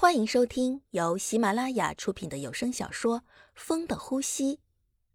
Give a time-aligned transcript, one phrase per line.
[0.00, 3.18] 欢迎收听由喜马拉雅出品的有声小说
[3.56, 4.54] 《风的呼吸》，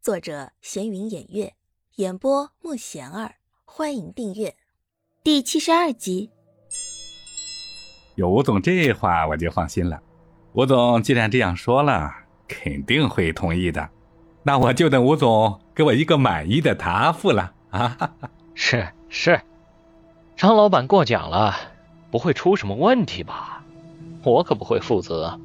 [0.02, 1.54] 作者闲云掩月，
[1.96, 3.36] 演播莫贤儿。
[3.64, 4.58] 欢迎订阅
[5.24, 6.32] 第七十二集。
[8.16, 10.04] 有吴总这话，我就放心了。
[10.52, 12.12] 吴总既然这样说了，
[12.46, 13.90] 肯定会同意的。
[14.44, 17.98] 那我就等吴总给我一个满意的答复了啊！
[18.54, 19.40] 是是，
[20.36, 21.56] 张老板过奖了，
[22.12, 23.53] 不会出什么问题吧？
[24.24, 25.40] 我可不会负责。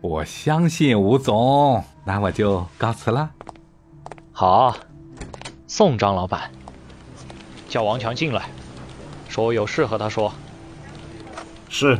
[0.00, 3.30] 我相信吴总，那我就告辞了。
[4.32, 4.76] 好，
[5.66, 6.50] 送张老板。
[7.68, 8.48] 叫王强进来，
[9.28, 10.32] 说我有事和他说。
[11.68, 11.98] 是。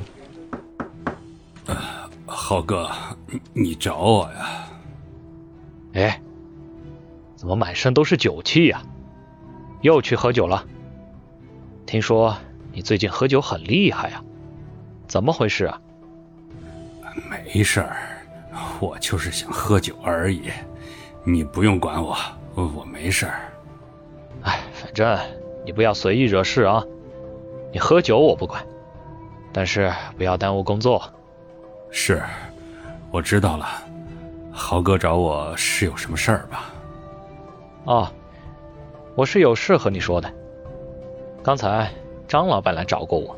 [2.27, 2.91] 浩哥，
[3.55, 4.69] 你找我呀？
[5.95, 6.21] 哎，
[7.37, 8.83] 怎么满身都是酒气呀？
[9.81, 10.65] 又去喝酒了？
[11.87, 12.37] 听说
[12.73, 14.23] 你最近喝酒很厉害呀？
[15.07, 15.81] 怎么回事啊？
[17.31, 17.97] 没事儿，
[18.81, 20.51] 我就是想喝酒而已，
[21.23, 22.17] 你不用管我，
[22.55, 23.53] 我没事儿。
[24.43, 25.19] 哎，反正
[25.65, 26.85] 你不要随意惹事啊！
[27.73, 28.65] 你喝酒我不管，
[29.53, 31.03] 但是不要耽误工作。
[31.91, 32.23] 是，
[33.11, 33.67] 我知道了。
[34.53, 36.73] 豪哥找我是有什么事儿吧？
[37.85, 38.09] 哦，
[39.15, 40.33] 我是有事和你说的。
[41.43, 41.91] 刚才
[42.27, 43.37] 张老板来找过我。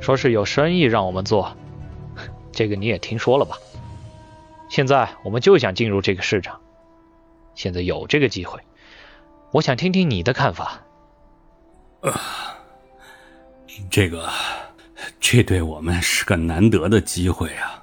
[0.00, 1.56] 说是有生意让我们做，
[2.52, 3.56] 这个你也听说了吧？
[4.68, 6.60] 现在我们就想进入这个市场，
[7.54, 8.60] 现在有这个机会，
[9.52, 10.80] 我想听听你的看法。
[13.90, 14.28] 这个，
[15.20, 17.82] 这对我们是个难得的机会啊！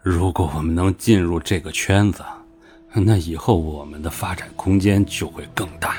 [0.00, 2.24] 如果我们能进入这个圈子，
[2.92, 5.96] 那以后我们的发展空间就会更大。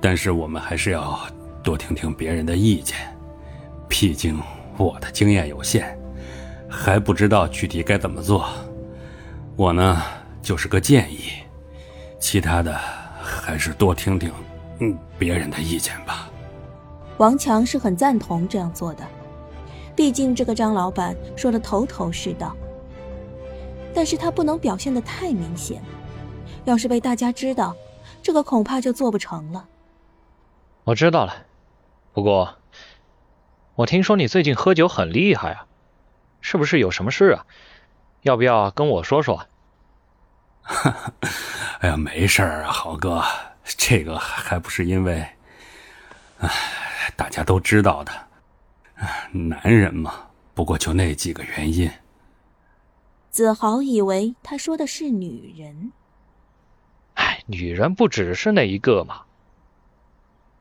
[0.00, 1.18] 但是我们还是要
[1.62, 3.15] 多听听别人的意见。
[3.88, 4.40] 毕竟
[4.76, 5.98] 我的经验有限，
[6.68, 8.46] 还不知道具体该怎么做。
[9.56, 10.02] 我呢，
[10.42, 11.30] 就是个建议，
[12.18, 12.78] 其他的
[13.22, 14.30] 还是多听听
[14.80, 16.28] 嗯别人的意见吧。
[17.16, 19.02] 王强是很赞同这样做的，
[19.94, 22.54] 毕竟这个张老板说的头头是道。
[23.94, 25.80] 但是他不能表现的太明显，
[26.66, 27.74] 要是被大家知道，
[28.22, 29.66] 这个恐怕就做不成了。
[30.84, 31.34] 我知道了，
[32.12, 32.54] 不过。
[33.76, 35.66] 我听说你最近喝酒很厉害啊，
[36.40, 37.44] 是不是有什么事啊？
[38.22, 39.46] 要不要跟我说说？
[41.80, 43.22] 哎呀，没事儿啊，豪哥，
[43.64, 45.28] 这个还不是因为，
[46.38, 46.50] 哎，
[47.16, 48.12] 大家都知道的，
[49.32, 51.90] 男人嘛，不过就那几个原因。
[53.30, 55.92] 子豪以为他说的是女人。
[57.14, 59.24] 哎，女人不只是那一个嘛。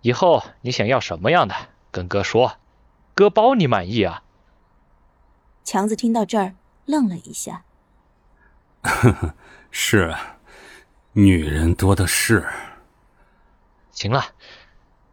[0.02, 1.56] 以后你想要什么样的，
[1.92, 2.58] 跟哥说。
[3.16, 4.24] 哥包你满意啊！
[5.64, 6.54] 强子听到这儿
[6.86, 7.64] 愣了一下。
[8.84, 9.34] 呵呵，
[9.72, 10.38] 是啊，
[11.14, 12.46] 女人多的是。
[13.92, 14.34] 行了，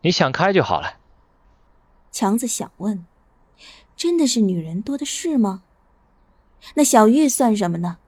[0.00, 0.98] 你想开就好了。
[2.10, 3.06] 强子想问：
[3.96, 5.62] 真的是女人多的是吗？
[6.74, 7.98] 那小玉算什么呢？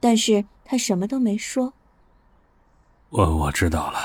[0.00, 1.74] 但是他什么都没说。
[3.10, 4.00] 我我知道了。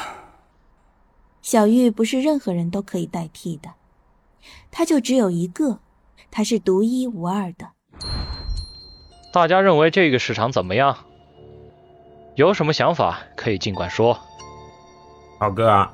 [1.41, 3.73] 小玉不是任何人都可以代替的。
[4.71, 5.79] 他就只有一个，
[6.31, 7.67] 它是独一无二的。
[9.31, 10.97] 大家认为这个市场怎么样？
[12.35, 14.17] 有什么想法可以尽管说。
[15.39, 15.87] 老哥，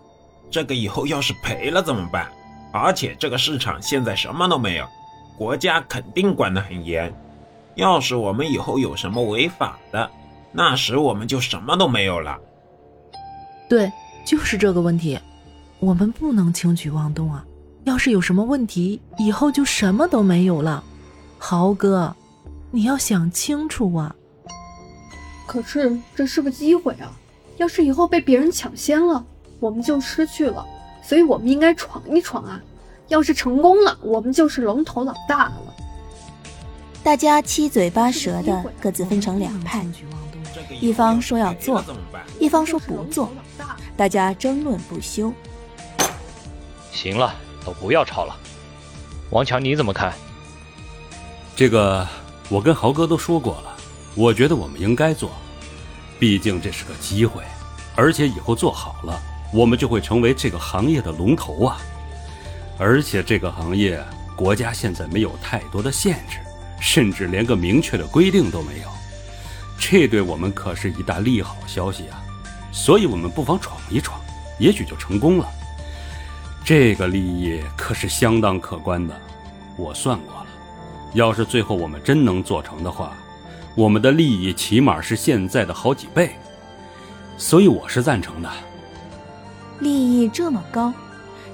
[0.50, 2.29] 这个以后要是赔了怎么办？
[2.72, 4.85] 而且这个市场现在什么都没有，
[5.38, 7.13] 国家肯定管得很严。
[7.75, 10.09] 要是我们以后有什么违法的，
[10.51, 12.39] 那时我们就什么都没有了。
[13.69, 13.91] 对，
[14.25, 15.19] 就是这个问题，
[15.79, 17.45] 我们不能轻举妄动啊。
[17.85, 20.84] 要是有什么问题，以后就什么都没有了。
[21.38, 22.16] 豪哥，
[22.72, 24.16] 你要想清楚啊！
[25.46, 27.13] 可是这是个机会啊！
[27.57, 29.24] 要是以后被别人抢先了，
[29.59, 30.66] 我们就失去了。
[31.03, 32.59] 所以我们应该闯一闯啊！
[33.07, 35.62] 要是成功了，我们就是龙头老大了。
[37.04, 39.86] 大家七嘴八舌的各自分成两派，
[40.81, 41.86] 一方说要做，
[42.39, 43.30] 一方说不做，
[43.95, 45.31] 大家争论不休。
[46.92, 47.36] 行了。
[47.65, 48.38] 都不要吵了，
[49.31, 50.13] 王强，你怎么看？
[51.56, 52.07] 这个
[52.47, 53.75] 我跟豪哥都说过了，
[54.13, 55.31] 我觉得我们应该做，
[56.19, 57.41] 毕竟这是个机会，
[57.95, 59.19] 而且以后做好了，
[59.51, 61.77] 我们就会成为这个行业的龙头啊！
[62.77, 64.03] 而且这个行业
[64.35, 66.38] 国家现在没有太多的限制，
[66.79, 68.89] 甚至连个明确的规定都没有，
[69.79, 72.21] 这对我们可是一大利好消息啊！
[72.73, 74.19] 所以我们不妨闯一闯，
[74.59, 75.50] 也许就成功了。
[76.65, 79.15] 这个利益可是相当可观的，
[79.77, 80.47] 我算过了，
[81.13, 83.13] 要是最后我们真能做成的话，
[83.75, 86.31] 我们的利益起码是现在的好几倍，
[87.38, 88.50] 所以我是赞成的。
[89.79, 90.91] 利益这么高，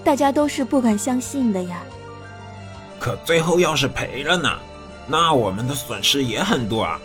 [0.02, 1.84] 大家都是不敢相信的呀。
[2.98, 4.50] 可最后要是赔了呢？
[5.08, 6.98] 那我们的损失也很多啊。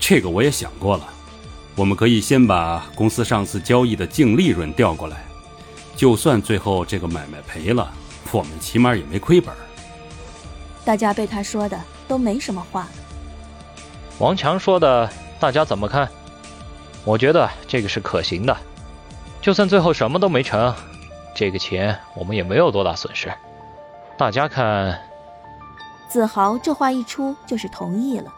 [0.00, 1.04] 这个我也想过了，
[1.76, 5.26] 我们可以先把公司上次交易的净利润调过来，
[5.96, 7.90] 就算最后这个买卖赔了，
[8.32, 9.54] 我们起码也没亏本。
[10.84, 12.86] 大家被他说的都没什么话。
[14.18, 15.08] 王强说的，
[15.40, 16.08] 大家怎么看？
[17.04, 18.56] 我觉得这个是可行的，
[19.40, 20.74] 就算最后什么都没成，
[21.34, 23.32] 这个钱我们也没有多大损失。
[24.16, 24.98] 大家看，
[26.08, 28.32] 子豪这话一出就是同意了。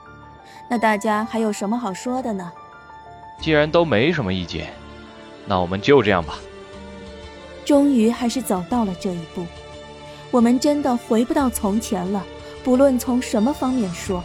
[0.68, 2.52] 那大家还有什么好说的呢？
[3.40, 4.72] 既然都没什么意见，
[5.46, 6.34] 那我们就这样吧。
[7.66, 9.44] 终于还是走到了这一步，
[10.30, 12.24] 我们真的回不到从前了。
[12.62, 14.22] 不论从什么方面说，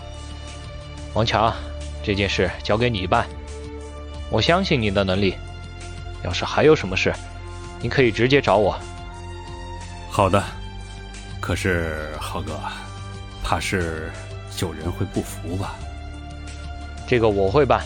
[1.15, 1.51] 王强，
[2.03, 3.25] 这件事交给你办，
[4.29, 5.35] 我相信你的能力。
[6.23, 7.11] 要是还有什么事，
[7.81, 8.77] 你可以直接找我。
[10.11, 10.43] 好的，
[11.39, 12.59] 可是浩哥，
[13.43, 14.11] 怕是
[14.59, 15.73] 有人会不服吧？
[17.07, 17.83] 这个我会办，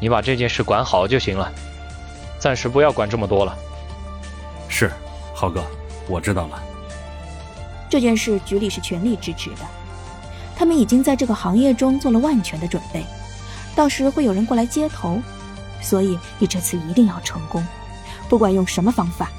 [0.00, 1.52] 你把这件事管好就行了，
[2.40, 3.56] 暂时不要管这么多了。
[5.40, 5.64] 浩哥，
[6.06, 6.62] 我知道了。
[7.88, 9.60] 这件事局里是全力支持的，
[10.54, 13.02] 他们已经在这个行业中做了万全的准备，
[13.74, 15.18] 到时会有人过来接头，
[15.80, 17.66] 所以你这次一定要成功，
[18.28, 19.30] 不管用什么方法。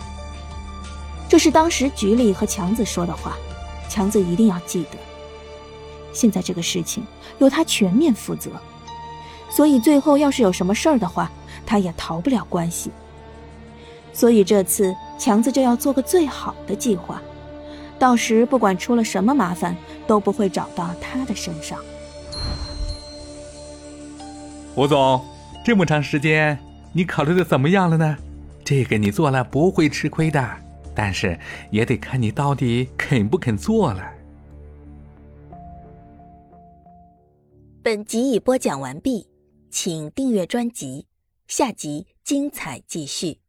[1.30, 3.38] 这是当时局里和强子说的话，
[3.88, 4.98] 强子一定要记得。
[6.12, 7.06] 现在这个事情
[7.38, 8.50] 由他全面负责，
[9.52, 11.32] 所以最后要是有什么事儿的话，
[11.64, 12.90] 他也逃不了关系。
[14.12, 17.22] 所以这次强子就要做个最好的计划。
[18.00, 19.78] 到时不管出了什么麻烦，
[20.08, 21.80] 都不会找到他的身上。
[24.76, 25.24] 吴总，
[25.64, 26.58] 这么长时间，
[26.92, 28.18] 你考虑的怎么样了呢？
[28.66, 30.44] 这个你做了不会吃亏的，
[30.96, 31.40] 但是
[31.70, 34.04] 也得看你到底肯不肯做了。
[37.84, 39.28] 本集已播讲完毕，
[39.70, 41.06] 请订阅专辑，
[41.48, 43.41] 下集精彩继续。